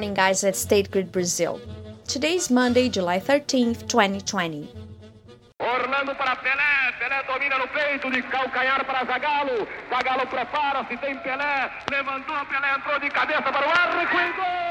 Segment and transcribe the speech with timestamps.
[0.00, 1.60] morning, guys, at State Grid Brazil.
[2.08, 4.66] Today's Monday, July 13th, 2020.
[5.60, 11.70] Orlando para Pelé, Pelé domina no peito de calcanhar para Zagallo, Zagallo prepara-se, tem Pelé,
[11.90, 14.69] levantou, Pelé entrou de cabeça para o arco e gol!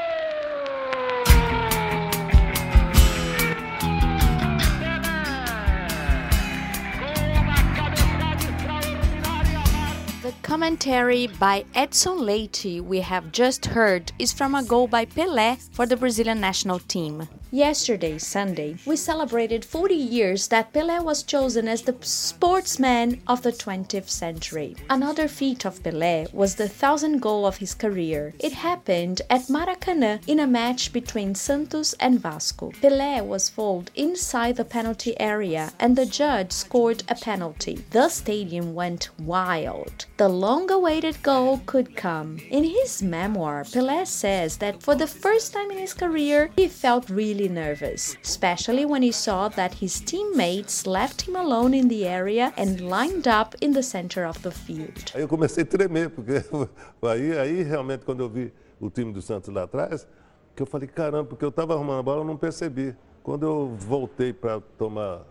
[10.60, 15.86] Commentary by Edson Leite we have just heard is from a goal by Pelé for
[15.86, 17.26] the Brazilian national team.
[17.52, 23.50] Yesterday, Sunday, we celebrated 40 years that Pelé was chosen as the sportsman of the
[23.50, 24.76] 20th century.
[24.88, 28.34] Another feat of Pelé was the thousand goal of his career.
[28.38, 32.70] It happened at Maracanã in a match between Santos and Vasco.
[32.70, 37.84] Pelé was fouled inside the penalty area and the judge scored a penalty.
[37.90, 40.06] The stadium went wild.
[40.18, 42.38] The long awaited goal could come.
[42.48, 47.10] In his memoir, Pelé says that for the first time in his career, he felt
[47.10, 52.52] really nervous, especially when he saw that his teammates left him alone in the area
[52.56, 55.12] and lined up in the center of the field.
[55.14, 56.42] Aí eu comecei a tremer, porque
[57.02, 60.06] aí, aí realmente quando eu vi o time do Santos lá atrás,
[60.54, 62.94] que eu falei, caramba, porque eu estava arrumando a bola, eu não percebi.
[63.22, 65.22] Quando eu voltei para tomar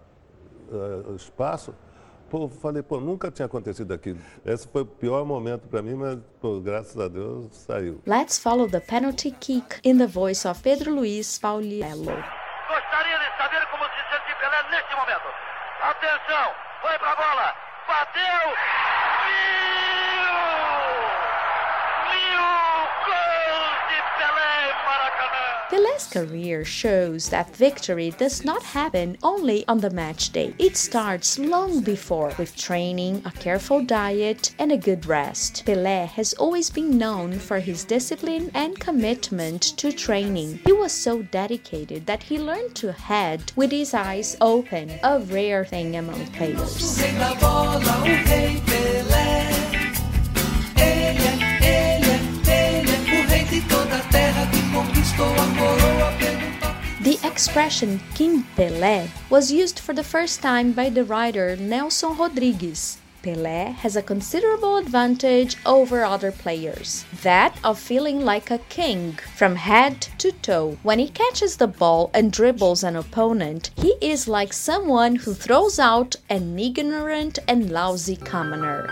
[0.72, 1.74] uh, espaço,
[2.30, 4.19] pô, eu falei, pô, nunca tinha acontecido aquilo.
[4.45, 8.02] Esse foi o pior momento para mim, mas pô, graças a Deus saiu.
[8.05, 12.05] Let's follow the penalty kick in the voice of Pedro Luiz Pauliello.
[12.05, 15.27] Gostaria de saber como se sente Pelé neste momento.
[15.81, 17.55] Atenção, foi pra bola,
[17.88, 18.39] bateu,
[19.25, 19.89] mil,
[25.70, 30.52] Pelé's career shows that victory does not happen only on the match day.
[30.58, 35.64] It starts long before with training, a careful diet, and a good rest.
[35.67, 40.59] Pelé has always been known for his discipline and commitment to training.
[40.66, 45.66] He was so dedicated that he learned to head with his eyes open, a rare
[45.66, 47.00] thing among players.
[57.39, 62.97] Expression King Pelé was used for the first time by the writer Nelson Rodrigues.
[63.23, 69.55] Pelé has a considerable advantage over other players that of feeling like a king from
[69.55, 70.77] head to toe.
[70.83, 75.79] When he catches the ball and dribbles an opponent, he is like someone who throws
[75.79, 78.83] out an ignorant and lousy commoner.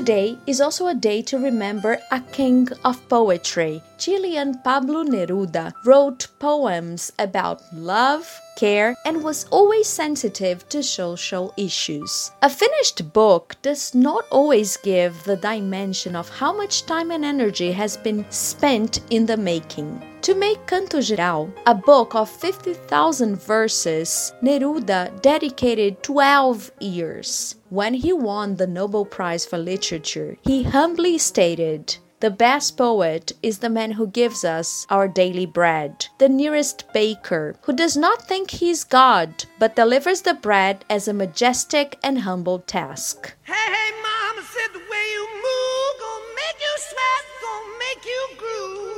[0.00, 3.82] Today is also a day to remember a king of poetry.
[3.98, 8.24] Chilean Pablo Neruda wrote poems about love,
[8.60, 12.30] care, and was always sensitive to social issues.
[12.42, 17.72] A finished book does not always give the dimension of how much time and energy
[17.72, 19.90] has been spent in the making.
[20.22, 27.56] To make Canto Geral, a book of 50,000 verses, Neruda dedicated 12 years.
[27.70, 33.58] When he won the Nobel Prize for Literature, he humbly stated, the best poet is
[33.58, 38.50] the man who gives us our daily bread, the nearest baker, who does not think
[38.50, 43.34] he is God, but delivers the bread as a majestic and humble task.
[43.44, 48.28] Hey, hey, mama said the way you move gonna make you sweat, gonna make you
[48.36, 48.89] groove.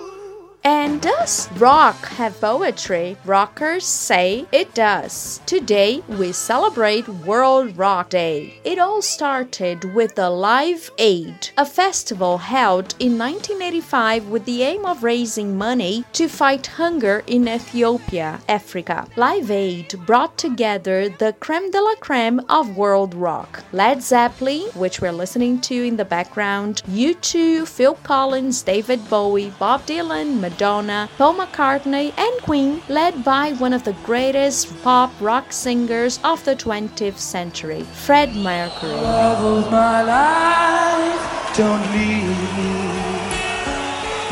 [0.64, 3.16] And does rock have poetry?
[3.24, 5.40] Rockers say it does.
[5.44, 8.60] Today we celebrate World Rock Day.
[8.62, 14.86] It all started with the Live Aid, a festival held in 1985 with the aim
[14.86, 19.08] of raising money to fight hunger in Ethiopia, Africa.
[19.16, 23.64] Live Aid brought together the creme de la creme of world rock.
[23.72, 29.84] Led Zeppelin, which we're listening to in the background, U2, Phil Collins, David Bowie, Bob
[29.87, 36.20] Dylan, Madonna, Paul McCartney, and Queen, led by one of the greatest pop rock singers
[36.22, 38.93] of the 20th century, Fred Mercury.
[38.93, 42.28] My life, don't leave
[42.58, 42.82] me.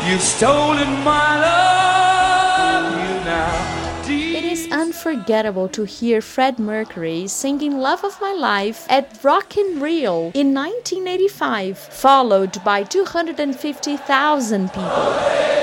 [0.07, 3.77] You've stolen my love, you now.
[4.07, 9.79] It is unforgettable to hear Fred Mercury singing Love of My Life at Rock in
[9.79, 15.60] Rio in 1985, followed by 250,000 people.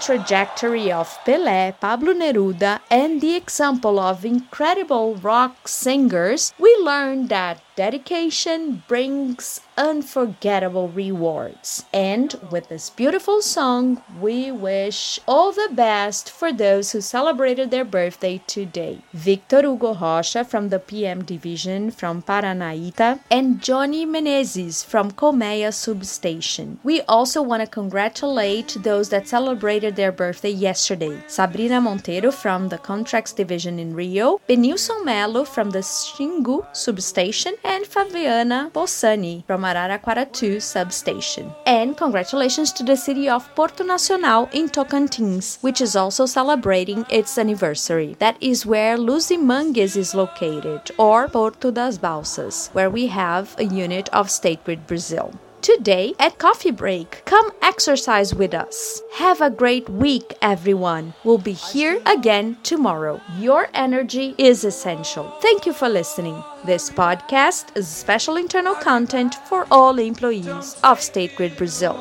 [0.00, 7.60] Trajectory of Pelé, Pablo Neruda, and the example of incredible rock singers, we learn that
[7.80, 11.86] dedication brings unforgettable rewards.
[11.94, 17.86] And with this beautiful song, we wish all the best for those who celebrated their
[17.86, 18.98] birthday today.
[19.14, 26.78] Victor Hugo Rocha from the PM Division from Paranaíta and Johnny Menezes from Colmeia Substation.
[26.84, 31.16] We also want to congratulate those that celebrated their birthday yesterday.
[31.28, 37.84] Sabrina Monteiro from the Contracts Division in Rio, Benilson Melo from the Xingu Substation, and
[37.84, 41.52] Fabiana Bossani from Araraquara 2 substation.
[41.66, 47.38] And congratulations to the city of Porto Nacional in Tocantins, which is also celebrating its
[47.38, 48.16] anniversary.
[48.18, 54.08] That is where Luzimangues is located, or Porto das Balsas, where we have a unit
[54.08, 57.22] of State Grid Brazil today at Coffee Break.
[57.24, 59.02] Come exercise with us.
[59.14, 61.14] Have a great week, everyone.
[61.24, 63.20] We'll be here again tomorrow.
[63.38, 65.30] Your energy is essential.
[65.40, 66.42] Thank you for listening.
[66.64, 71.96] This podcast is special internal content for all employees of State Grid Brazil.